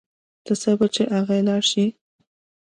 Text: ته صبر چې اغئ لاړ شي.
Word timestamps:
ته 0.45 0.53
صبر 0.63 0.87
چې 0.95 1.03
اغئ 1.17 1.39
لاړ 1.47 1.61
شي. 1.71 1.85